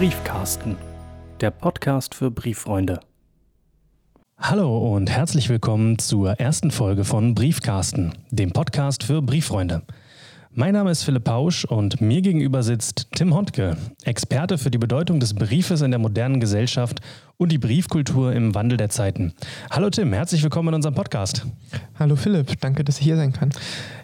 Briefkasten, 0.00 0.78
der 1.42 1.50
Podcast 1.50 2.14
für 2.14 2.30
Brieffreunde. 2.30 3.00
Hallo 4.38 4.94
und 4.94 5.10
herzlich 5.10 5.50
willkommen 5.50 5.98
zur 5.98 6.40
ersten 6.40 6.70
Folge 6.70 7.04
von 7.04 7.34
Briefkasten, 7.34 8.14
dem 8.30 8.50
Podcast 8.50 9.02
für 9.04 9.20
Brieffreunde. 9.20 9.82
Mein 10.52 10.72
Name 10.72 10.90
ist 10.90 11.02
Philipp 11.02 11.24
Pausch 11.24 11.66
und 11.66 12.00
mir 12.00 12.22
gegenüber 12.22 12.62
sitzt 12.62 13.08
Tim 13.12 13.34
Hontke, 13.34 13.76
Experte 14.02 14.56
für 14.56 14.70
die 14.70 14.78
Bedeutung 14.78 15.20
des 15.20 15.34
Briefes 15.34 15.82
in 15.82 15.90
der 15.90 16.00
modernen 16.00 16.40
Gesellschaft 16.40 17.00
und 17.36 17.52
die 17.52 17.58
Briefkultur 17.58 18.32
im 18.32 18.54
Wandel 18.54 18.78
der 18.78 18.88
Zeiten. 18.88 19.34
Hallo 19.70 19.90
Tim, 19.90 20.14
herzlich 20.14 20.42
willkommen 20.42 20.68
in 20.68 20.76
unserem 20.76 20.94
Podcast. 20.94 21.44
Hallo 21.98 22.16
Philipp, 22.16 22.58
danke, 22.62 22.84
dass 22.84 23.00
ich 23.00 23.04
hier 23.04 23.16
sein 23.16 23.34
kann. 23.34 23.50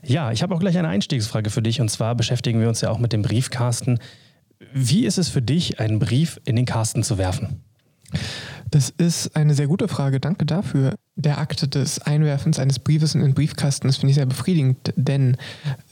Ja, 0.04 0.30
ich 0.30 0.42
habe 0.42 0.54
auch 0.54 0.60
gleich 0.60 0.76
eine 0.76 0.88
Einstiegsfrage 0.88 1.48
für 1.48 1.62
dich 1.62 1.80
und 1.80 1.88
zwar 1.88 2.14
beschäftigen 2.14 2.60
wir 2.60 2.68
uns 2.68 2.82
ja 2.82 2.90
auch 2.90 2.98
mit 2.98 3.14
dem 3.14 3.22
Briefkasten. 3.22 3.98
Wie 4.72 5.06
ist 5.06 5.18
es 5.18 5.28
für 5.28 5.42
dich, 5.42 5.80
einen 5.80 5.98
Brief 5.98 6.40
in 6.44 6.56
den 6.56 6.64
Kasten 6.64 7.02
zu 7.02 7.18
werfen? 7.18 7.62
Das 8.70 8.90
ist 8.90 9.36
eine 9.36 9.54
sehr 9.54 9.66
gute 9.66 9.88
Frage. 9.88 10.20
Danke 10.20 10.44
dafür. 10.46 10.94
Der 11.14 11.38
Akt 11.38 11.74
des 11.74 12.00
Einwerfens 12.00 12.58
eines 12.58 12.78
Briefes 12.78 13.14
in 13.14 13.22
den 13.22 13.34
Briefkasten, 13.34 13.86
das 13.86 13.96
finde 13.96 14.10
ich 14.10 14.16
sehr 14.16 14.26
befriedigend, 14.26 14.92
denn 14.96 15.36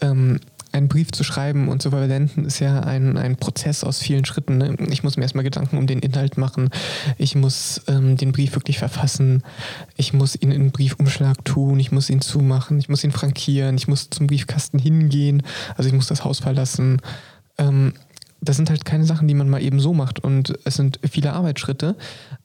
ähm, 0.01 0.41
einen 0.75 0.89
Brief 0.89 1.13
zu 1.13 1.23
schreiben 1.23 1.69
und 1.69 1.83
zu 1.83 1.91
verwenden, 1.91 2.45
ist 2.45 2.59
ja 2.59 2.81
ein, 2.81 3.17
ein 3.17 3.37
Prozess 3.37 3.85
aus 3.85 4.01
vielen 4.01 4.25
Schritten. 4.25 4.59
Ne? 4.59 4.77
Ich 4.91 5.05
muss 5.05 5.17
mir 5.17 5.23
erstmal 5.23 5.45
Gedanken 5.45 5.79
um 5.79 5.87
den 5.87 6.01
Inhalt 6.01 6.37
machen. 6.37 6.71
Ich 7.17 7.37
muss 7.37 7.81
ähm, 7.87 8.17
den 8.17 8.33
Brief 8.33 8.55
wirklich 8.55 8.79
verfassen. 8.79 9.45
Ich 9.97 10.13
muss 10.13 10.35
ihn 10.35 10.51
in 10.51 10.63
einen 10.63 10.73
Briefumschlag 10.73 11.45
tun. 11.45 11.79
Ich 11.79 11.93
muss 11.93 12.11
ihn 12.11 12.21
zumachen. 12.21 12.81
Ich 12.81 12.89
muss 12.89 13.05
ihn 13.05 13.13
frankieren. 13.13 13.77
Ich 13.77 13.87
muss 13.87 14.11
zum 14.11 14.27
Briefkasten 14.27 14.81
hingehen. 14.81 15.45
Also 15.77 15.89
ich 15.89 15.95
muss 15.95 16.09
das 16.09 16.25
Haus 16.25 16.41
verlassen. 16.41 17.01
Ähm, 17.57 17.93
das 18.41 18.57
sind 18.57 18.71
halt 18.71 18.85
keine 18.85 19.05
Sachen, 19.05 19.29
die 19.29 19.35
man 19.35 19.49
mal 19.49 19.63
eben 19.63 19.81
so 19.81 19.95
macht 19.95 20.21
und 20.21 20.55
es 20.65 20.75
sind 20.75 21.01
viele 21.09 21.33
Arbeitsschritte. 21.33 21.97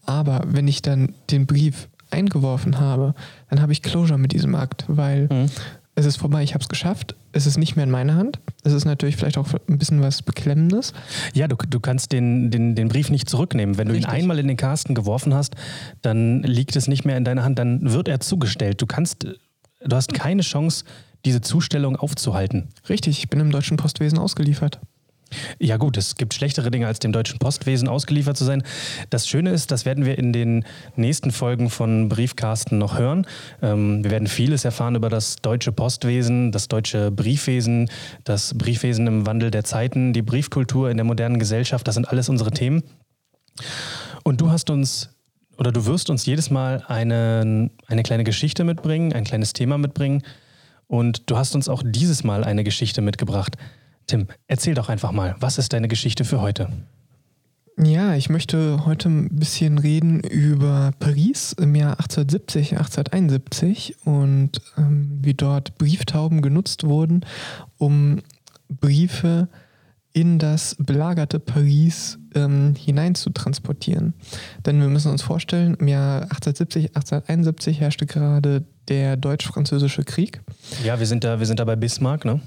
Aber 0.06 0.44
wenn 0.48 0.68
ich 0.68 0.82
dann 0.82 1.14
den 1.30 1.46
Brief 1.46 1.88
eingeworfen 2.12 2.80
habe, 2.80 3.14
dann 3.50 3.62
habe 3.62 3.72
ich 3.72 3.82
Closure 3.82 4.18
mit 4.18 4.32
diesem 4.32 4.56
Akt, 4.56 4.86
weil 4.88 5.28
mhm. 5.32 5.50
es 5.96 6.06
ist 6.06 6.18
vorbei, 6.18 6.44
ich 6.44 6.54
habe 6.54 6.64
es 6.64 6.70
geschafft, 6.70 7.16
es 7.32 7.46
ist 7.46 7.58
nicht 7.58 7.76
mehr 7.76 7.84
in 7.84 7.92
meiner 7.92 8.16
Hand. 8.16 8.40
Es 8.64 8.74
ist 8.74 8.86
natürlich 8.86 9.16
vielleicht 9.16 9.38
auch 9.38 9.48
ein 9.68 9.78
bisschen 9.78 10.02
was 10.02 10.22
Beklemmendes. 10.22 10.94
Ja, 11.34 11.48
du, 11.48 11.56
du 11.56 11.80
kannst 11.80 12.12
den, 12.12 12.50
den, 12.50 12.76
den 12.76 12.88
Brief 12.88 13.10
nicht 13.10 13.30
zurücknehmen. 13.30 13.78
Wenn 13.78 13.88
du 13.88 13.94
Richtig. 13.94 14.12
ihn 14.12 14.16
einmal 14.16 14.40
in 14.40 14.48
den 14.48 14.58
Kasten 14.58 14.96
geworfen 14.96 15.34
hast, 15.34 15.56
dann 16.02 16.42
liegt 16.44 16.76
es 16.76 16.88
nicht 16.88 17.06
mehr 17.06 17.18
in 17.18 17.26
deiner 17.26 17.44
Hand, 17.44 17.60
dann 17.60 17.92
wird 17.92 18.08
er 18.08 18.20
zugestellt. 18.20 18.82
Du 18.82 18.88
kannst, 18.88 19.24
du 19.24 19.96
hast 19.96 20.14
keine 20.14 20.42
Chance, 20.42 20.86
diese 21.26 21.42
Zustellung 21.42 21.96
aufzuhalten. 21.96 22.70
Richtig, 22.88 23.20
ich 23.20 23.30
bin 23.30 23.40
im 23.40 23.52
deutschen 23.52 23.78
Postwesen 23.78 24.18
ausgeliefert. 24.18 24.80
Ja 25.60 25.78
gut, 25.78 25.98
es 25.98 26.16
gibt 26.16 26.34
schlechtere 26.34 26.72
Dinge, 26.72 26.88
als 26.88 27.00
dem 27.00 27.12
deutschen 27.12 27.40
Postwesen 27.40 27.88
ausgeliefert 27.88 28.38
zu 28.38 28.46
sein. 28.46 28.64
Das 29.10 29.28
Schöne 29.28 29.52
ist, 29.52 29.72
das 29.72 29.86
werden 29.86 30.06
wir 30.06 30.18
in 30.18 30.34
den 30.34 30.66
nächsten 30.96 31.32
Folgen 31.32 31.70
von 31.70 32.10
Briefkasten 32.10 32.78
noch 32.78 32.98
hören. 32.98 33.26
Ähm, 33.62 34.04
wir 34.04 34.12
werden 34.12 34.28
vieles 34.28 34.66
erfahren 34.66 34.96
über 34.96 35.10
das 35.10 35.38
deutsche 35.38 35.72
Postwesen, 35.72 36.52
das 36.52 36.68
deutsche 36.68 37.12
Briefwesen, 37.12 37.90
das 38.24 38.58
Briefwesen 38.58 39.08
im 39.08 39.26
Wandel 39.26 39.52
der 39.52 39.64
Zeiten, 39.64 40.14
die 40.14 40.22
Briefkultur 40.22 40.90
in 40.90 40.98
der 40.98 41.06
modernen 41.06 41.40
Gesellschaft. 41.40 41.88
Das 41.88 41.96
sind 41.96 42.10
alles 42.10 42.30
unsere 42.30 42.52
Themen. 42.52 42.84
Und 44.24 44.42
du 44.42 44.52
hast 44.52 44.70
uns 44.70 45.10
oder 45.58 45.74
du 45.74 45.86
wirst 45.86 46.10
uns 46.10 46.26
jedes 46.26 46.50
Mal 46.50 46.84
eine, 46.88 47.70
eine 47.88 48.04
kleine 48.04 48.24
Geschichte 48.24 48.64
mitbringen, 48.64 49.12
ein 49.12 49.26
kleines 49.26 49.52
Thema 49.52 49.78
mitbringen. 49.78 50.24
Und 50.88 51.30
du 51.30 51.38
hast 51.38 51.54
uns 51.54 51.68
auch 51.68 51.84
dieses 51.86 52.24
Mal 52.24 52.46
eine 52.46 52.64
Geschichte 52.64 53.02
mitgebracht. 53.02 53.58
Tim, 54.10 54.26
erzähl 54.48 54.74
doch 54.74 54.90
einfach 54.90 55.12
mal, 55.12 55.36
was 55.40 55.60
ist 55.60 55.72
deine 55.72 55.88
Geschichte 55.88 56.26
für 56.26 56.42
heute? 56.42 56.68
Ja, 57.78 58.16
ich 58.16 58.28
möchte 58.28 58.84
heute 58.84 59.08
ein 59.08 59.30
bisschen 59.30 59.78
reden 59.78 60.22
über 60.22 60.94
Paris 60.98 61.54
im 61.54 61.76
Jahr 61.76 61.92
1870, 62.00 62.72
1871 62.72 63.98
und 64.06 64.62
ähm, 64.80 65.20
wie 65.22 65.36
dort 65.36 65.78
Brieftauben 65.78 66.42
genutzt 66.42 66.86
wurden, 66.86 67.24
um 67.78 68.22
Briefe 68.68 69.48
in 70.12 70.40
das 70.40 70.76
belagerte 70.80 71.40
Paris 71.40 72.18
ähm, 72.34 72.74
hinein 72.76 73.14
zu 73.14 73.30
transportieren. 73.30 74.16
Denn 74.66 74.82
wir 74.82 74.88
müssen 74.88 75.12
uns 75.12 75.22
vorstellen, 75.22 75.76
im 75.76 75.88
Jahr 75.88 76.24
1870, 76.24 76.96
1871 76.96 77.80
herrschte 77.80 78.08
gerade 78.08 78.66
der 78.88 79.18
deutsch-französische 79.18 80.04
Krieg. 80.04 80.42
Ja, 80.84 80.98
wir 80.98 81.06
sind 81.06 81.24
da, 81.24 81.38
wir 81.38 81.46
sind 81.46 81.60
da 81.60 81.66
bei 81.66 81.76
Bismarck, 81.76 82.26
ne? 82.26 82.42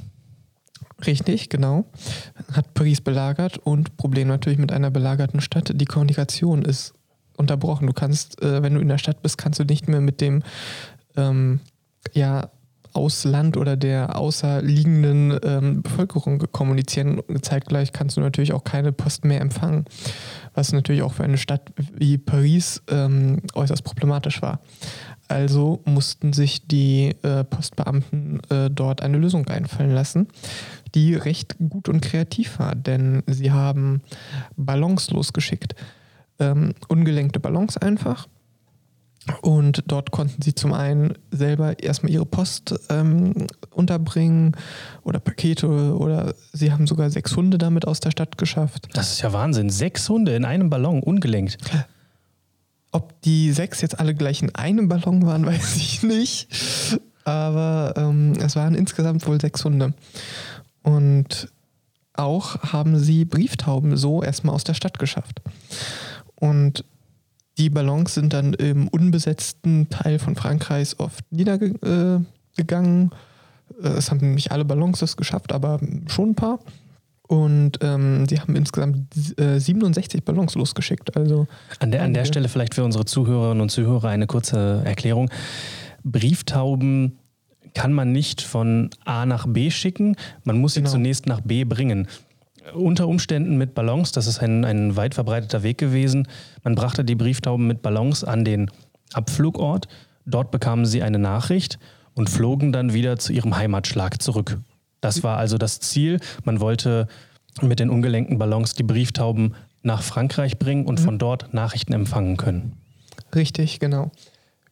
Richtig, 1.06 1.48
genau. 1.48 1.84
Hat 2.52 2.74
Paris 2.74 3.00
belagert 3.00 3.58
und 3.58 3.96
Problem 3.96 4.28
natürlich 4.28 4.58
mit 4.58 4.72
einer 4.72 4.90
belagerten 4.90 5.40
Stadt. 5.40 5.72
Die 5.74 5.84
Kommunikation 5.84 6.62
ist 6.62 6.94
unterbrochen. 7.36 7.86
Du 7.86 7.92
kannst, 7.92 8.40
äh, 8.42 8.62
wenn 8.62 8.74
du 8.74 8.80
in 8.80 8.88
der 8.88 8.98
Stadt 8.98 9.22
bist, 9.22 9.38
kannst 9.38 9.58
du 9.58 9.64
nicht 9.64 9.88
mehr 9.88 10.00
mit 10.00 10.20
dem 10.20 10.42
ähm, 11.16 11.60
ja, 12.12 12.50
Ausland 12.94 13.56
oder 13.56 13.76
der 13.76 14.16
außerliegenden 14.16 15.38
ähm, 15.42 15.82
Bevölkerung 15.82 16.38
kommunizieren. 16.52 17.22
Zeitgleich 17.40 17.92
kannst 17.92 18.16
du 18.16 18.20
natürlich 18.20 18.52
auch 18.52 18.64
keine 18.64 18.92
Post 18.92 19.24
mehr 19.24 19.40
empfangen, 19.40 19.86
was 20.54 20.72
natürlich 20.72 21.02
auch 21.02 21.14
für 21.14 21.24
eine 21.24 21.38
Stadt 21.38 21.72
wie 21.94 22.18
Paris 22.18 22.82
ähm, 22.88 23.40
äußerst 23.54 23.82
problematisch 23.82 24.42
war. 24.42 24.60
Also 25.32 25.80
mussten 25.86 26.34
sich 26.34 26.68
die 26.68 27.14
äh, 27.22 27.42
Postbeamten 27.42 28.42
äh, 28.50 28.68
dort 28.68 29.00
eine 29.00 29.16
Lösung 29.16 29.48
einfallen 29.48 29.90
lassen, 29.90 30.28
die 30.94 31.14
recht 31.14 31.56
gut 31.70 31.88
und 31.88 32.02
kreativ 32.02 32.58
war, 32.58 32.74
denn 32.74 33.22
sie 33.26 33.50
haben 33.50 34.02
Ballons 34.58 35.10
losgeschickt. 35.10 35.74
Ähm, 36.38 36.74
ungelenkte 36.88 37.40
Ballons 37.40 37.78
einfach. 37.78 38.28
Und 39.40 39.84
dort 39.86 40.10
konnten 40.10 40.42
sie 40.42 40.54
zum 40.54 40.74
einen 40.74 41.14
selber 41.30 41.82
erstmal 41.82 42.12
ihre 42.12 42.26
Post 42.26 42.74
ähm, 42.90 43.46
unterbringen 43.70 44.54
oder 45.02 45.18
Pakete 45.18 45.96
oder 45.96 46.34
sie 46.52 46.72
haben 46.72 46.86
sogar 46.86 47.08
sechs 47.08 47.34
Hunde 47.36 47.56
damit 47.56 47.86
aus 47.86 48.00
der 48.00 48.10
Stadt 48.10 48.36
geschafft. 48.36 48.88
Das 48.92 49.12
ist 49.12 49.22
ja 49.22 49.32
Wahnsinn. 49.32 49.70
Sechs 49.70 50.10
Hunde 50.10 50.36
in 50.36 50.44
einem 50.44 50.68
Ballon, 50.68 51.02
ungelenkt. 51.02 51.56
Ob 52.92 53.20
die 53.22 53.52
sechs 53.52 53.80
jetzt 53.80 53.98
alle 53.98 54.14
gleich 54.14 54.42
in 54.42 54.54
einem 54.54 54.88
Ballon 54.88 55.24
waren, 55.26 55.46
weiß 55.46 55.76
ich 55.76 56.02
nicht. 56.02 56.48
Aber 57.24 57.94
ähm, 57.96 58.34
es 58.40 58.56
waren 58.56 58.74
insgesamt 58.74 59.26
wohl 59.26 59.40
sechs 59.40 59.64
Hunde. 59.64 59.94
Und 60.82 61.48
auch 62.14 62.62
haben 62.72 62.98
sie 62.98 63.24
Brieftauben 63.24 63.96
so 63.96 64.22
erstmal 64.22 64.54
aus 64.54 64.64
der 64.64 64.74
Stadt 64.74 64.98
geschafft. 64.98 65.40
Und 66.34 66.84
die 67.58 67.70
sind 68.06 68.32
dann 68.32 68.54
im 68.54 68.88
unbesetzten 68.88 69.88
Teil 69.88 70.18
von 70.18 70.36
Frankreichs 70.36 70.98
oft 70.98 71.24
niedergegangen. 71.30 72.26
Äh, 73.82 73.88
es 73.88 74.10
haben 74.10 74.34
nicht 74.34 74.52
alle 74.52 74.64
Ballons 74.64 74.98
das 75.00 75.16
geschafft, 75.16 75.52
aber 75.52 75.80
schon 76.08 76.30
ein 76.30 76.34
paar. 76.34 76.58
Und 77.32 77.78
ähm, 77.80 78.26
die 78.26 78.38
haben 78.40 78.54
insgesamt 78.56 79.06
äh, 79.40 79.58
67 79.58 80.22
Ballons 80.22 80.54
losgeschickt. 80.54 81.16
Also 81.16 81.46
an 81.78 81.90
der, 81.90 82.02
an 82.02 82.12
der 82.12 82.26
Stelle 82.26 82.46
vielleicht 82.46 82.74
für 82.74 82.84
unsere 82.84 83.06
Zuhörerinnen 83.06 83.62
und 83.62 83.70
Zuhörer 83.70 84.08
eine 84.08 84.26
kurze 84.26 84.82
Erklärung. 84.84 85.30
Brieftauben 86.04 87.18
kann 87.72 87.94
man 87.94 88.12
nicht 88.12 88.42
von 88.42 88.90
A 89.06 89.24
nach 89.24 89.46
B 89.46 89.70
schicken, 89.70 90.14
man 90.44 90.58
muss 90.58 90.74
genau. 90.74 90.90
sie 90.90 90.92
zunächst 90.92 91.24
nach 91.24 91.40
B 91.40 91.64
bringen. 91.64 92.06
Unter 92.74 93.08
Umständen 93.08 93.56
mit 93.56 93.74
Ballons, 93.74 94.12
das 94.12 94.26
ist 94.26 94.40
ein, 94.40 94.66
ein 94.66 94.96
weit 94.96 95.14
verbreiteter 95.14 95.62
Weg 95.62 95.78
gewesen. 95.78 96.28
Man 96.64 96.74
brachte 96.74 97.02
die 97.02 97.14
Brieftauben 97.14 97.66
mit 97.66 97.80
Ballons 97.80 98.24
an 98.24 98.44
den 98.44 98.70
Abflugort. 99.14 99.88
Dort 100.26 100.50
bekamen 100.50 100.84
sie 100.84 101.02
eine 101.02 101.18
Nachricht 101.18 101.78
und 102.12 102.28
flogen 102.28 102.72
dann 102.72 102.92
wieder 102.92 103.18
zu 103.18 103.32
ihrem 103.32 103.56
Heimatschlag 103.56 104.20
zurück. 104.20 104.58
Das 105.02 105.22
war 105.22 105.36
also 105.36 105.58
das 105.58 105.80
Ziel. 105.80 106.18
Man 106.44 106.60
wollte 106.60 107.08
mit 107.60 107.80
den 107.80 107.90
ungelenkten 107.90 108.38
Ballons 108.38 108.72
die 108.74 108.84
Brieftauben 108.84 109.54
nach 109.82 110.00
Frankreich 110.00 110.58
bringen 110.58 110.86
und 110.86 111.00
mhm. 111.00 111.04
von 111.04 111.18
dort 111.18 111.52
Nachrichten 111.52 111.92
empfangen 111.92 112.38
können. 112.38 112.72
Richtig, 113.34 113.80
genau. 113.80 114.10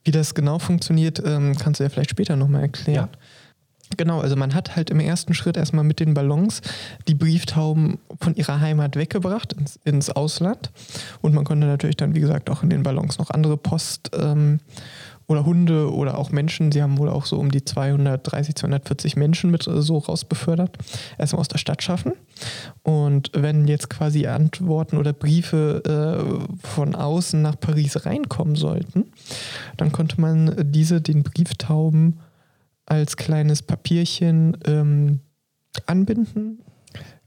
Wie 0.04 0.12
das 0.12 0.34
genau 0.34 0.58
funktioniert, 0.58 1.22
ähm, 1.24 1.56
kannst 1.58 1.80
du 1.80 1.84
ja 1.84 1.90
vielleicht 1.90 2.10
später 2.10 2.36
nochmal 2.36 2.62
erklären. 2.62 3.10
Ja. 3.12 3.18
Genau, 3.96 4.20
also 4.20 4.36
man 4.36 4.54
hat 4.54 4.76
halt 4.76 4.88
im 4.90 5.00
ersten 5.00 5.34
Schritt 5.34 5.56
erstmal 5.56 5.84
mit 5.84 5.98
den 5.98 6.14
Ballons 6.14 6.60
die 7.08 7.14
Brieftauben 7.14 7.98
von 8.20 8.36
ihrer 8.36 8.60
Heimat 8.60 8.94
weggebracht 8.94 9.52
ins, 9.52 9.80
ins 9.84 10.10
Ausland. 10.10 10.70
Und 11.20 11.34
man 11.34 11.44
konnte 11.44 11.66
natürlich 11.66 11.96
dann, 11.96 12.14
wie 12.14 12.20
gesagt, 12.20 12.50
auch 12.50 12.62
in 12.62 12.70
den 12.70 12.84
Ballons 12.84 13.18
noch 13.18 13.30
andere 13.30 13.56
Post 13.56 14.10
ähm, 14.14 14.60
oder 15.30 15.46
Hunde 15.46 15.94
oder 15.94 16.18
auch 16.18 16.32
Menschen. 16.32 16.72
Sie 16.72 16.82
haben 16.82 16.98
wohl 16.98 17.08
auch 17.08 17.24
so 17.24 17.38
um 17.38 17.52
die 17.52 17.64
230, 17.64 18.56
240 18.56 19.14
Menschen 19.14 19.52
mit 19.52 19.62
so 19.62 19.98
rausbefördert. 19.98 20.76
Erstmal 21.18 21.40
aus 21.40 21.46
der 21.46 21.58
Stadt 21.58 21.84
schaffen. 21.84 22.14
Und 22.82 23.30
wenn 23.32 23.68
jetzt 23.68 23.88
quasi 23.88 24.26
Antworten 24.26 24.96
oder 24.96 25.12
Briefe 25.12 25.82
äh, 25.86 26.66
von 26.66 26.96
außen 26.96 27.40
nach 27.40 27.60
Paris 27.60 28.04
reinkommen 28.04 28.56
sollten, 28.56 29.12
dann 29.76 29.92
konnte 29.92 30.20
man 30.20 30.52
diese 30.72 31.00
den 31.00 31.22
Brieftauben 31.22 32.18
als 32.84 33.16
kleines 33.16 33.62
Papierchen 33.62 34.56
ähm, 34.64 35.20
anbinden, 35.86 36.58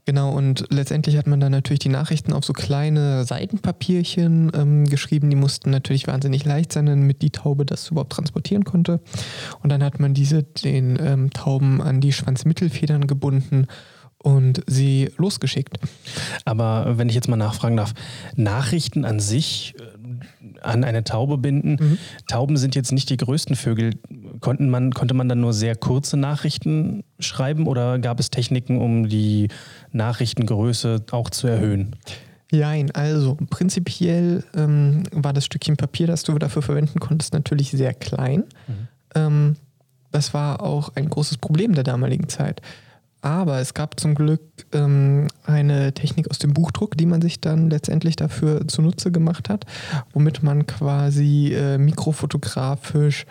Genau, 0.06 0.32
und 0.32 0.66
letztendlich 0.68 1.16
hat 1.16 1.26
man 1.26 1.40
dann 1.40 1.52
natürlich 1.52 1.78
die 1.78 1.88
Nachrichten 1.88 2.34
auf 2.34 2.44
so 2.44 2.52
kleine 2.52 3.24
Seitenpapierchen 3.24 4.52
ähm, 4.54 4.84
geschrieben. 4.84 5.30
Die 5.30 5.36
mussten 5.36 5.70
natürlich 5.70 6.06
wahnsinnig 6.06 6.44
leicht 6.44 6.72
sein, 6.72 6.86
damit 6.86 7.22
die 7.22 7.30
Taube 7.30 7.64
das 7.64 7.88
überhaupt 7.90 8.12
transportieren 8.12 8.64
konnte. 8.64 9.00
Und 9.62 9.70
dann 9.70 9.82
hat 9.82 10.00
man 10.00 10.12
diese 10.12 10.42
den 10.42 10.98
ähm, 11.00 11.30
Tauben 11.30 11.80
an 11.80 12.02
die 12.02 12.12
Schwanzmittelfedern 12.12 13.06
gebunden 13.06 13.66
und 14.18 14.62
sie 14.66 15.10
losgeschickt. 15.16 15.78
Aber 16.44 16.98
wenn 16.98 17.08
ich 17.08 17.14
jetzt 17.14 17.28
mal 17.28 17.36
nachfragen 17.36 17.76
darf, 17.76 17.94
Nachrichten 18.36 19.04
an 19.04 19.20
sich 19.20 19.74
äh, 19.78 19.93
an 20.62 20.84
eine 20.84 21.04
Taube 21.04 21.38
binden. 21.38 21.76
Mhm. 21.80 21.98
Tauben 22.28 22.56
sind 22.56 22.74
jetzt 22.74 22.92
nicht 22.92 23.10
die 23.10 23.16
größten 23.16 23.56
Vögel. 23.56 23.94
Konnten 24.40 24.70
man, 24.70 24.92
konnte 24.92 25.14
man 25.14 25.28
dann 25.28 25.40
nur 25.40 25.52
sehr 25.52 25.76
kurze 25.76 26.16
Nachrichten 26.16 27.04
schreiben 27.18 27.66
oder 27.66 27.98
gab 27.98 28.20
es 28.20 28.30
Techniken, 28.30 28.80
um 28.80 29.08
die 29.08 29.48
Nachrichtengröße 29.92 31.04
auch 31.10 31.30
zu 31.30 31.46
erhöhen? 31.46 31.96
Nein, 32.52 32.90
also 32.92 33.36
prinzipiell 33.50 34.44
ähm, 34.54 35.04
war 35.12 35.32
das 35.32 35.44
Stückchen 35.44 35.76
Papier, 35.76 36.06
das 36.06 36.22
du 36.22 36.38
dafür 36.38 36.62
verwenden 36.62 37.00
konntest, 37.00 37.32
natürlich 37.32 37.70
sehr 37.70 37.94
klein. 37.94 38.44
Mhm. 38.66 38.88
Ähm, 39.14 39.56
das 40.12 40.32
war 40.34 40.62
auch 40.62 40.90
ein 40.94 41.08
großes 41.08 41.38
Problem 41.38 41.74
der 41.74 41.82
damaligen 41.82 42.28
Zeit. 42.28 42.60
Aber 43.24 43.58
es 43.58 43.72
gab 43.72 43.98
zum 43.98 44.14
Glück 44.14 44.42
ähm, 44.72 45.28
eine 45.46 45.94
Technik 45.94 46.30
aus 46.30 46.38
dem 46.38 46.52
Buchdruck, 46.52 46.94
die 46.98 47.06
man 47.06 47.22
sich 47.22 47.40
dann 47.40 47.70
letztendlich 47.70 48.16
dafür 48.16 48.68
zunutze 48.68 49.10
gemacht 49.10 49.48
hat, 49.48 49.64
womit 50.12 50.42
man 50.42 50.66
quasi 50.66 51.54
äh, 51.54 51.78
mikrofotografisch 51.78 53.24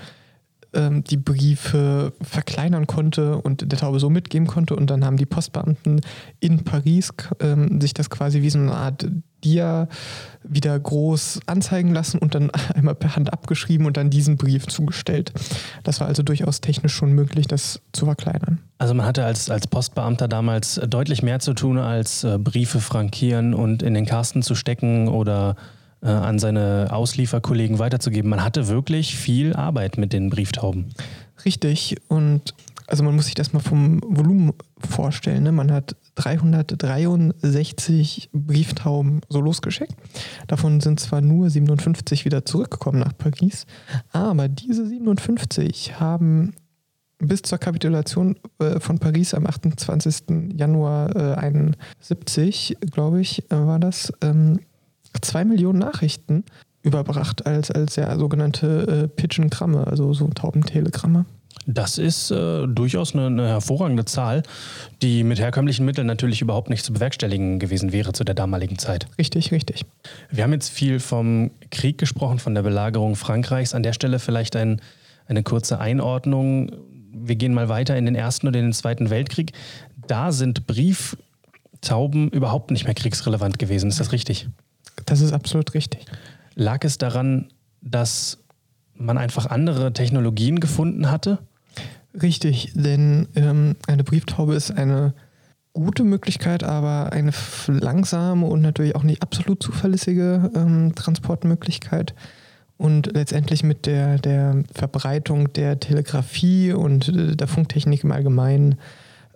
ähm, 0.73 1.03
die 1.03 1.17
Briefe 1.17 2.11
verkleinern 2.23 2.87
konnte 2.87 3.37
und 3.37 3.71
der 3.71 3.77
Taube 3.77 3.99
so 3.99 4.09
mitgeben 4.09 4.47
konnte. 4.47 4.75
Und 4.75 4.89
dann 4.89 5.05
haben 5.05 5.17
die 5.17 5.27
Postbeamten 5.27 6.01
in 6.39 6.63
Paris 6.63 7.13
ähm, 7.39 7.79
sich 7.79 7.93
das 7.93 8.09
quasi 8.09 8.41
wie 8.41 8.49
so 8.49 8.57
eine 8.57 8.73
Art 8.73 9.07
Dia 9.43 9.89
wieder 10.41 10.79
groß 10.79 11.41
anzeigen 11.45 11.93
lassen 11.93 12.17
und 12.17 12.33
dann 12.33 12.49
einmal 12.73 12.95
per 12.95 13.15
Hand 13.15 13.31
abgeschrieben 13.31 13.85
und 13.85 13.95
dann 13.95 14.09
diesen 14.09 14.37
Brief 14.37 14.65
zugestellt. 14.65 15.33
Das 15.83 15.99
war 15.99 16.07
also 16.07 16.23
durchaus 16.23 16.61
technisch 16.61 16.95
schon 16.95 17.13
möglich, 17.13 17.45
das 17.45 17.79
zu 17.91 18.05
verkleinern. 18.05 18.62
Also 18.83 18.94
man 18.95 19.06
hatte 19.06 19.24
als, 19.24 19.50
als 19.50 19.65
Postbeamter 19.65 20.27
damals 20.27 20.75
deutlich 20.89 21.24
mehr 21.24 21.39
zu 21.39 21.53
tun, 21.53 21.77
als 21.77 22.25
äh, 22.25 22.38
Briefe 22.38 22.81
frankieren 22.81 23.53
und 23.53 23.81
in 23.81 23.94
den 23.94 24.06
Kasten 24.06 24.41
zu 24.41 24.56
stecken 24.56 25.07
oder 25.07 25.56
äh, 26.01 26.07
an 26.07 26.38
seine 26.38 26.89
Auslieferkollegen 26.91 27.80
weiterzugeben. 27.80 28.30
Man 28.30 28.44
hatte 28.44 28.68
wirklich 28.68 29.15
viel 29.15 29.56
Arbeit 29.56 29.97
mit 29.97 30.12
den 30.12 30.30
Brieftauben. 30.30 30.89
Richtig. 31.45 31.95
Und 32.09 32.53
also 32.85 33.06
man 33.06 33.15
muss 33.15 33.27
sich 33.27 33.35
das 33.35 33.53
mal 33.53 33.62
vom 33.62 34.01
Volumen 34.06 34.51
vorstellen. 34.77 35.44
Ne? 35.44 35.53
Man 35.53 35.71
hat 35.71 35.95
363 36.15 38.31
Brieftauben 38.33 39.21
so 39.29 39.39
losgeschickt. 39.39 39.95
Davon 40.47 40.81
sind 40.81 41.00
zwar 41.00 41.21
nur 41.21 41.50
57 41.50 42.25
wieder 42.25 42.44
zurückgekommen 42.44 43.00
nach 43.00 43.18
Paris, 43.18 43.65
aber 44.12 44.50
diese 44.50 44.86
57 44.86 46.01
haben 46.01 46.53
bis 47.27 47.41
zur 47.41 47.57
Kapitulation 47.57 48.35
äh, 48.59 48.79
von 48.79 48.99
Paris 48.99 49.33
am 49.33 49.45
28. 49.45 50.23
Januar 50.55 51.15
äh, 51.15 51.35
71, 51.35 52.77
glaube 52.91 53.21
ich, 53.21 53.43
äh, 53.51 53.55
war 53.55 53.79
das, 53.79 54.13
ähm, 54.21 54.59
zwei 55.21 55.45
Millionen 55.45 55.79
Nachrichten 55.79 56.43
überbracht 56.81 57.45
als, 57.45 57.71
als 57.71 57.95
ja, 57.95 58.17
sogenannte 58.17 59.03
äh, 59.03 59.07
Pigeon-Gramme, 59.07 59.87
also 59.87 60.13
so 60.13 60.27
Taubentelegramme. 60.27 61.25
Das 61.65 61.97
ist 61.97 62.29
äh, 62.31 62.67
durchaus 62.67 63.13
eine, 63.13 63.27
eine, 63.27 63.47
hervorragende 63.47 64.03
Zahl, 64.03 64.43
die 65.01 65.23
mit 65.23 65.39
herkömmlichen 65.39 65.85
Mitteln 65.85 66.07
natürlich 66.07 66.41
überhaupt 66.41 66.69
nicht 66.69 66.83
zu 66.83 66.91
bewerkstelligen 66.91 67.59
gewesen 67.59 67.93
wäre 67.93 68.11
zu 68.11 68.25
der 68.25 68.35
damaligen 68.35 68.77
Zeit. 68.77 69.07
Richtig, 69.17 69.51
richtig. 69.51 69.85
Wir 70.29 70.43
haben 70.43 70.51
jetzt 70.51 70.69
viel 70.69 70.99
vom 70.99 71.51
Krieg 71.71 71.97
gesprochen, 71.97 72.39
von 72.39 72.53
der 72.53 72.63
Belagerung 72.63 73.15
Frankreichs. 73.15 73.73
An 73.73 73.83
der 73.83 73.93
Stelle 73.93 74.19
vielleicht 74.19 74.55
ein, 74.57 74.81
eine 75.27 75.43
kurze 75.43 75.79
Einordnung. 75.79 76.71
Wir 77.11 77.35
gehen 77.35 77.53
mal 77.53 77.69
weiter 77.69 77.97
in 77.97 78.05
den 78.05 78.15
Ersten 78.15 78.47
und 78.47 78.55
in 78.55 78.63
den 78.63 78.73
Zweiten 78.73 79.09
Weltkrieg. 79.09 79.53
Da 80.07 80.31
sind 80.31 80.67
Brieftauben 80.67 82.29
überhaupt 82.29 82.71
nicht 82.71 82.85
mehr 82.85 82.95
kriegsrelevant 82.95 83.59
gewesen. 83.59 83.89
Ist 83.89 83.99
das 83.99 84.11
richtig? 84.11 84.49
Das 85.05 85.21
ist 85.21 85.33
absolut 85.33 85.73
richtig. 85.73 86.05
Lag 86.55 86.83
es 86.83 86.97
daran, 86.97 87.49
dass 87.81 88.39
man 88.95 89.17
einfach 89.17 89.47
andere 89.47 89.93
Technologien 89.93 90.59
gefunden 90.59 91.09
hatte? 91.09 91.39
Richtig, 92.21 92.71
denn 92.75 93.27
ähm, 93.35 93.75
eine 93.87 94.03
Brieftaube 94.03 94.53
ist 94.53 94.71
eine 94.71 95.13
gute 95.73 96.03
Möglichkeit, 96.03 96.63
aber 96.63 97.11
eine 97.11 97.31
langsame 97.67 98.45
und 98.45 98.61
natürlich 98.61 98.95
auch 98.95 99.03
nicht 99.03 99.23
absolut 99.23 99.63
zuverlässige 99.63 100.51
ähm, 100.55 100.93
Transportmöglichkeit. 100.95 102.13
Und 102.77 103.11
letztendlich 103.13 103.63
mit 103.63 103.85
der, 103.85 104.17
der 104.17 104.63
Verbreitung 104.73 105.53
der 105.53 105.79
Telegrafie 105.79 106.73
und 106.73 107.07
äh, 107.09 107.35
der 107.35 107.47
Funktechnik 107.47 108.03
im 108.03 108.11
Allgemeinen 108.11 108.75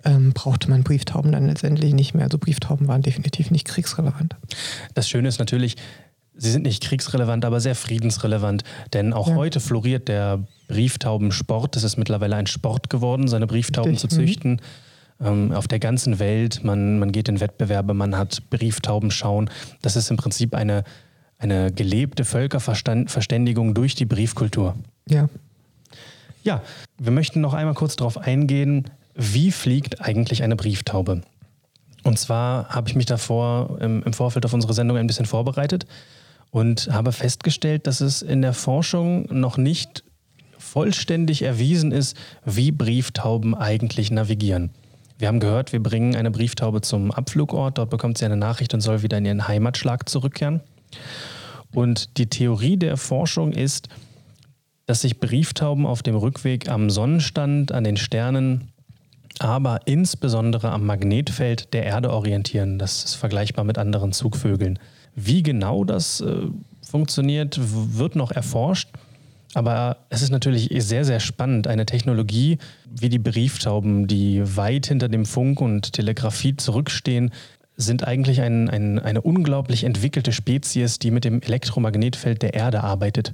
ähm, 0.03 0.33
brauchte 0.33 0.69
man 0.69 0.83
Brieftauben 0.83 1.31
dann 1.31 1.47
letztendlich 1.47 1.93
nicht 1.93 2.13
mehr. 2.13 2.25
Also 2.25 2.37
Brieftauben 2.37 2.87
waren 2.87 3.01
definitiv 3.01 3.51
nicht 3.51 3.67
kriegsrelevant. 3.67 4.35
Das 4.93 5.09
Schöne 5.09 5.27
ist 5.27 5.39
natürlich, 5.39 5.75
sie 6.35 6.51
sind 6.51 6.63
nicht 6.63 6.83
kriegsrelevant, 6.83 7.45
aber 7.45 7.59
sehr 7.59 7.75
friedensrelevant. 7.75 8.63
Denn 8.93 9.13
auch 9.13 9.29
ja. 9.29 9.35
heute 9.35 9.59
floriert 9.59 10.07
der 10.07 10.43
Brieftaubensport. 10.67 11.75
Es 11.75 11.83
ist 11.83 11.97
mittlerweile 11.97 12.35
ein 12.35 12.47
Sport 12.47 12.89
geworden, 12.89 13.27
seine 13.27 13.47
Brieftauben 13.47 13.91
Richtig. 13.91 14.09
zu 14.09 14.15
züchten. 14.15 14.61
Mhm. 15.19 15.51
auf 15.51 15.67
der 15.67 15.79
ganzen 15.79 16.19
Welt. 16.19 16.63
Man, 16.63 16.99
man 16.99 17.11
geht 17.11 17.27
in 17.27 17.39
Wettbewerbe, 17.39 17.95
man 17.95 18.15
hat 18.15 18.49
Brieftauben 18.51 19.11
Das 19.81 19.95
ist 19.95 20.11
im 20.11 20.17
Prinzip 20.17 20.53
eine, 20.53 20.83
eine 21.39 21.71
gelebte 21.71 22.25
Völkerverständigung 22.25 23.73
durch 23.73 23.95
die 23.95 24.05
Briefkultur. 24.05 24.75
Ja. 25.07 25.29
Ja, 26.43 26.61
wir 26.97 27.11
möchten 27.11 27.41
noch 27.41 27.53
einmal 27.53 27.73
kurz 27.73 27.95
darauf 27.95 28.17
eingehen, 28.17 28.89
wie 29.15 29.51
fliegt 29.51 30.01
eigentlich 30.01 30.43
eine 30.43 30.55
Brieftaube? 30.55 31.21
Und 32.03 32.17
zwar 32.17 32.69
habe 32.69 32.87
ich 32.89 32.95
mich 32.95 33.05
davor 33.05 33.77
im, 33.81 34.03
im 34.03 34.13
Vorfeld 34.13 34.45
auf 34.45 34.53
unsere 34.53 34.73
Sendung 34.73 34.97
ein 34.97 35.07
bisschen 35.07 35.25
vorbereitet 35.25 35.85
und 36.51 36.87
habe 36.91 37.11
festgestellt, 37.11 37.87
dass 37.87 37.99
es 37.99 38.21
in 38.21 38.41
der 38.41 38.53
Forschung 38.53 39.27
noch 39.29 39.57
nicht 39.57 40.03
vollständig 40.57 41.41
erwiesen 41.41 41.91
ist, 41.91 42.15
wie 42.45 42.71
Brieftauben 42.71 43.55
eigentlich 43.55 44.11
navigieren. 44.11 44.71
Wir 45.19 45.27
haben 45.27 45.39
gehört, 45.39 45.73
wir 45.73 45.81
bringen 45.81 46.15
eine 46.15 46.29
Brieftaube 46.29 46.81
zum 46.81 47.11
Abflugort, 47.11 47.77
dort 47.77 47.89
bekommt 47.89 48.19
sie 48.19 48.25
eine 48.25 48.37
Nachricht 48.37 48.73
und 48.73 48.81
soll 48.81 49.01
wieder 49.01 49.17
in 49.17 49.25
ihren 49.25 49.47
Heimatschlag 49.47 50.07
zurückkehren. 50.07 50.61
Und 51.73 52.17
die 52.17 52.27
Theorie 52.27 52.77
der 52.77 52.97
Forschung 52.97 53.51
ist, 53.51 53.89
dass 54.85 55.01
sich 55.01 55.19
Brieftauben 55.19 55.85
auf 55.85 56.01
dem 56.01 56.15
Rückweg 56.15 56.69
am 56.69 56.89
Sonnenstand, 56.89 57.71
an 57.71 57.83
den 57.83 57.97
Sternen 57.97 58.71
aber 59.39 59.81
insbesondere 59.85 60.71
am 60.71 60.85
Magnetfeld 60.85 61.73
der 61.73 61.85
Erde 61.85 62.11
orientieren. 62.11 62.79
Das 62.79 63.03
ist 63.03 63.15
vergleichbar 63.15 63.65
mit 63.65 63.77
anderen 63.77 64.11
Zugvögeln. 64.11 64.79
Wie 65.15 65.43
genau 65.43 65.83
das 65.83 66.21
äh, 66.21 66.47
funktioniert, 66.81 67.59
wird 67.59 68.15
noch 68.15 68.31
erforscht. 68.31 68.89
Aber 69.53 69.97
es 70.09 70.21
ist 70.21 70.29
natürlich 70.29 70.69
sehr, 70.83 71.05
sehr 71.05 71.19
spannend. 71.19 71.67
Eine 71.67 71.85
Technologie 71.85 72.57
wie 72.89 73.09
die 73.09 73.19
Brieftauben, 73.19 74.07
die 74.07 74.41
weit 74.57 74.87
hinter 74.87 75.07
dem 75.07 75.25
Funk 75.25 75.61
und 75.61 75.93
Telegrafie 75.93 76.57
zurückstehen, 76.57 77.31
sind 77.77 78.05
eigentlich 78.07 78.41
ein, 78.41 78.69
ein, 78.69 78.99
eine 78.99 79.21
unglaublich 79.21 79.83
entwickelte 79.83 80.33
Spezies, 80.33 80.99
die 80.99 81.11
mit 81.11 81.23
dem 81.23 81.41
Elektromagnetfeld 81.41 82.41
der 82.41 82.55
Erde 82.55 82.83
arbeitet. 82.83 83.33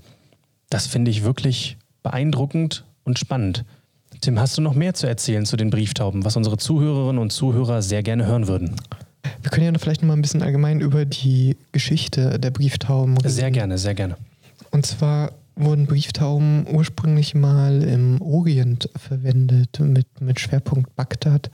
Das 0.70 0.86
finde 0.86 1.12
ich 1.12 1.24
wirklich 1.24 1.78
beeindruckend 2.04 2.84
und 3.06 3.18
spannend. 3.18 3.64
Tim, 4.22 4.40
hast 4.40 4.58
du 4.58 4.62
noch 4.62 4.76
mehr 4.76 4.94
zu 4.94 5.08
erzählen 5.08 5.46
zu 5.46 5.58
den 5.58 5.70
Brieftauben, 5.70 6.24
was 6.26 6.36
unsere 6.36 6.58
Zuhörerinnen 6.58 7.22
und 7.22 7.32
Zuhörer 7.32 7.82
sehr 7.82 8.04
gerne 8.04 8.26
hören 8.26 8.48
würden? 8.48 8.76
Wir 9.42 9.52
können 9.52 9.74
ja 9.74 9.80
vielleicht 9.80 10.02
noch 10.02 10.08
mal 10.08 10.14
ein 10.14 10.22
bisschen 10.22 10.42
allgemein 10.42 10.82
über 10.82 11.06
die 11.06 11.58
Geschichte 11.72 12.40
der 12.40 12.52
Brieftauben 12.52 13.18
reden. 13.18 13.30
Sehr 13.30 13.52
gerne, 13.52 13.78
sehr 13.78 13.96
gerne. 13.96 14.18
Und 14.72 14.86
zwar 14.86 15.32
wurden 15.56 15.86
Brieftauben 15.86 16.66
ursprünglich 16.72 17.36
mal 17.36 17.84
im 17.84 18.22
Orient 18.22 18.90
verwendet, 18.96 19.80
mit, 19.80 20.08
mit 20.20 20.40
Schwerpunkt 20.40 20.96
Bagdad, 20.96 21.50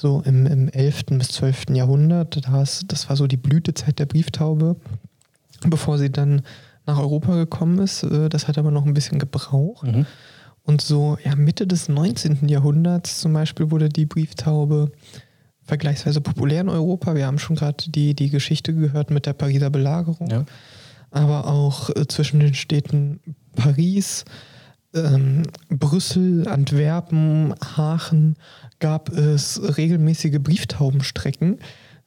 so 0.00 0.22
im, 0.24 0.46
im 0.46 0.68
11. 0.68 1.06
bis 1.18 1.28
12. 1.28 1.70
Jahrhundert. 1.70 2.40
Das, 2.46 2.84
das 2.88 3.08
war 3.10 3.16
so 3.16 3.26
die 3.26 3.36
Blütezeit 3.36 3.98
der 3.98 4.06
Brieftaube, 4.06 4.76
bevor 5.66 5.98
sie 5.98 6.10
dann 6.10 6.42
nach 6.86 6.98
Europa 6.98 7.34
gekommen 7.36 7.78
ist. 7.80 8.02
Äh, 8.04 8.30
das 8.30 8.48
hat 8.48 8.56
aber 8.56 8.70
noch 8.70 8.86
ein 8.86 8.94
bisschen 8.94 9.18
gebraucht. 9.18 9.86
Mhm. 9.86 10.06
Und 10.62 10.80
so 10.80 11.18
ja, 11.22 11.36
Mitte 11.36 11.66
des 11.66 11.88
19. 11.88 12.48
Jahrhunderts 12.48 13.20
zum 13.20 13.34
Beispiel 13.34 13.70
wurde 13.70 13.90
die 13.90 14.06
Brieftaube 14.06 14.90
vergleichsweise 15.64 16.22
populär 16.22 16.62
in 16.62 16.70
Europa. 16.70 17.14
Wir 17.14 17.26
haben 17.26 17.38
schon 17.38 17.56
gerade 17.56 17.90
die, 17.90 18.14
die 18.14 18.30
Geschichte 18.30 18.74
gehört 18.74 19.10
mit 19.10 19.26
der 19.26 19.34
Pariser 19.34 19.68
Belagerung. 19.68 20.30
Ja. 20.30 20.44
Aber 21.10 21.46
auch 21.46 21.90
äh, 21.90 22.06
zwischen 22.08 22.40
den 22.40 22.54
Städten 22.54 23.20
Paris, 23.54 24.24
ähm, 24.94 25.42
Brüssel, 25.68 26.48
Antwerpen, 26.48 27.54
Aachen 27.60 28.36
gab 28.78 29.10
es 29.10 29.60
regelmäßige 29.76 30.38
Brieftaubenstrecken, 30.40 31.58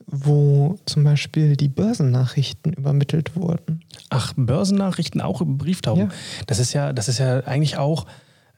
wo 0.05 0.77
zum 0.85 1.03
Beispiel 1.03 1.55
die 1.55 1.69
Börsennachrichten 1.69 2.73
übermittelt 2.73 3.35
wurden. 3.35 3.81
Ach, 4.09 4.33
Börsennachrichten 4.35 5.21
auch 5.21 5.41
über 5.41 5.53
Brieftauben. 5.53 6.09
Ja. 6.09 6.09
Das 6.47 6.59
ist 6.59 6.73
ja, 6.73 6.93
das 6.93 7.07
ist 7.07 7.19
ja 7.19 7.41
eigentlich 7.41 7.77
auch 7.77 8.05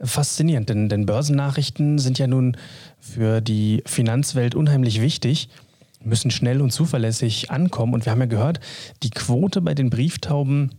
faszinierend, 0.02 0.70
denn, 0.70 0.90
denn 0.90 1.06
Börsennachrichten 1.06 2.00
sind 2.00 2.20
ja 2.20 2.28
nun 2.28 2.58
für 3.00 3.42
die 3.42 3.84
Finanzwelt 3.86 4.56
unheimlich 4.56 5.02
wichtig, 5.02 5.50
müssen 6.04 6.32
schnell 6.32 6.62
und 6.62 6.72
zuverlässig 6.72 7.52
ankommen. 7.52 7.94
Und 7.94 8.06
wir 8.06 8.12
haben 8.12 8.20
ja 8.20 8.26
gehört, 8.26 8.60
die 9.04 9.10
Quote 9.10 9.62
bei 9.62 9.74
den 9.74 9.90
Brieftauben 9.90 10.72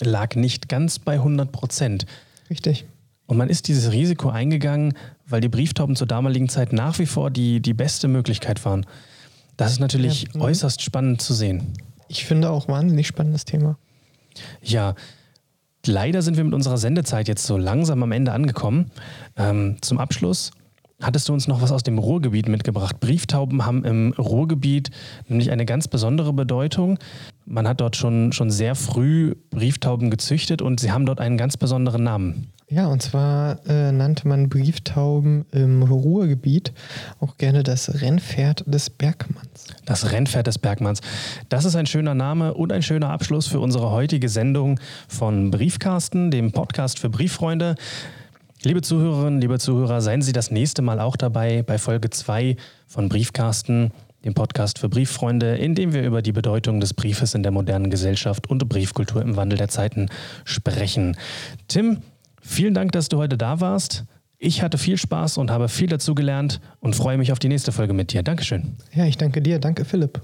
lag 0.00 0.34
nicht 0.36 0.68
ganz 0.68 0.98
bei 0.98 1.14
100 1.14 1.50
Prozent. 1.50 2.06
Richtig. 2.50 2.84
Und 3.26 3.36
man 3.36 3.48
ist 3.48 3.68
dieses 3.68 3.92
Risiko 3.92 4.28
eingegangen, 4.28 4.94
weil 5.24 5.40
die 5.40 5.48
Brieftauben 5.48 5.94
zur 5.94 6.08
damaligen 6.08 6.48
Zeit 6.48 6.72
nach 6.72 6.98
wie 6.98 7.06
vor 7.06 7.30
die, 7.30 7.60
die 7.60 7.74
beste 7.74 8.08
Möglichkeit 8.08 8.64
waren. 8.64 8.84
Das 9.56 9.72
ist 9.72 9.78
natürlich 9.78 10.22
Ja, 10.22 10.28
mhm. 10.34 10.40
äußerst 10.42 10.82
spannend 10.82 11.22
zu 11.22 11.32
sehen. 11.32 11.74
Ich 12.08 12.24
finde 12.24 12.50
auch 12.50 12.66
wahnsinnig 12.66 13.06
spannendes 13.06 13.44
Thema. 13.44 13.78
Ja, 14.62 14.96
leider 15.86 16.22
sind 16.22 16.36
wir 16.36 16.44
mit 16.44 16.54
unserer 16.54 16.76
Sendezeit 16.76 17.28
jetzt 17.28 17.46
so 17.46 17.56
langsam 17.56 18.02
am 18.02 18.10
Ende 18.10 18.32
angekommen. 18.32 18.90
Ähm, 19.36 19.76
zum 19.80 19.98
Abschluss 19.98 20.50
hattest 21.00 21.28
du 21.28 21.32
uns 21.32 21.46
noch 21.46 21.62
was 21.62 21.72
aus 21.72 21.82
dem 21.82 21.98
Ruhrgebiet 21.98 22.48
mitgebracht. 22.48 23.00
Brieftauben 23.00 23.64
haben 23.64 23.84
im 23.84 24.12
Ruhrgebiet 24.18 24.90
nämlich 25.28 25.50
eine 25.50 25.66
ganz 25.66 25.88
besondere 25.88 26.32
Bedeutung. 26.32 26.98
Man 27.52 27.66
hat 27.66 27.80
dort 27.80 27.96
schon, 27.96 28.30
schon 28.30 28.52
sehr 28.52 28.76
früh 28.76 29.34
Brieftauben 29.50 30.08
gezüchtet 30.08 30.62
und 30.62 30.78
sie 30.78 30.92
haben 30.92 31.04
dort 31.04 31.20
einen 31.20 31.36
ganz 31.36 31.56
besonderen 31.56 32.04
Namen. 32.04 32.52
Ja, 32.68 32.86
und 32.86 33.02
zwar 33.02 33.58
äh, 33.66 33.90
nannte 33.90 34.28
man 34.28 34.48
Brieftauben 34.48 35.46
im 35.50 35.82
Ruhrgebiet 35.82 36.72
auch 37.18 37.38
gerne 37.38 37.64
das 37.64 38.02
Rennpferd 38.02 38.62
des 38.72 38.88
Bergmanns. 38.88 39.66
Das 39.84 40.12
Rennpferd 40.12 40.46
des 40.46 40.58
Bergmanns. 40.58 41.00
Das 41.48 41.64
ist 41.64 41.74
ein 41.74 41.86
schöner 41.86 42.14
Name 42.14 42.54
und 42.54 42.70
ein 42.70 42.82
schöner 42.82 43.10
Abschluss 43.10 43.48
für 43.48 43.58
unsere 43.58 43.90
heutige 43.90 44.28
Sendung 44.28 44.78
von 45.08 45.50
Briefkasten, 45.50 46.30
dem 46.30 46.52
Podcast 46.52 47.00
für 47.00 47.10
Brieffreunde. 47.10 47.74
Liebe 48.62 48.80
Zuhörerinnen, 48.80 49.40
liebe 49.40 49.58
Zuhörer, 49.58 50.02
seien 50.02 50.22
Sie 50.22 50.32
das 50.32 50.52
nächste 50.52 50.82
Mal 50.82 51.00
auch 51.00 51.16
dabei 51.16 51.64
bei 51.64 51.78
Folge 51.78 52.10
2 52.10 52.54
von 52.86 53.08
Briefkasten, 53.08 53.90
dem 54.24 54.34
Podcast 54.34 54.78
für 54.78 54.88
Brieffreunde, 54.88 55.56
in 55.56 55.74
dem 55.74 55.92
wir 55.92 56.02
über 56.02 56.22
die 56.22 56.32
Bedeutung 56.32 56.80
des 56.80 56.94
Briefes 56.94 57.34
in 57.34 57.42
der 57.42 57.52
modernen 57.52 57.90
Gesellschaft 57.90 58.48
und 58.48 58.68
Briefkultur 58.68 59.22
im 59.22 59.36
Wandel 59.36 59.58
der 59.58 59.68
Zeiten 59.68 60.08
sprechen. 60.44 61.16
Tim, 61.68 61.98
vielen 62.40 62.74
Dank, 62.74 62.92
dass 62.92 63.08
du 63.08 63.18
heute 63.18 63.38
da 63.38 63.60
warst. 63.60 64.04
Ich 64.38 64.62
hatte 64.62 64.78
viel 64.78 64.96
Spaß 64.96 65.36
und 65.36 65.50
habe 65.50 65.68
viel 65.68 65.88
dazu 65.88 66.14
gelernt 66.14 66.60
und 66.80 66.96
freue 66.96 67.18
mich 67.18 67.32
auf 67.32 67.38
die 67.38 67.48
nächste 67.48 67.72
Folge 67.72 67.92
mit 67.92 68.12
dir. 68.12 68.22
Dankeschön. 68.22 68.76
Ja, 68.94 69.04
ich 69.04 69.18
danke 69.18 69.42
dir. 69.42 69.58
Danke, 69.58 69.84
Philipp. 69.84 70.22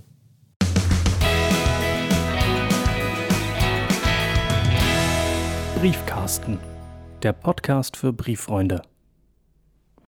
Briefkasten, 5.79 6.59
der 7.23 7.35
Podcast 7.35 7.99
für 7.99 8.12
Brieffreunde. 8.15 8.81